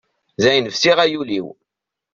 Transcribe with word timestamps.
Dayen 0.41 0.71
fisiɣ 0.73 0.97
ay 0.99 1.13
ul-iw. 1.21 1.47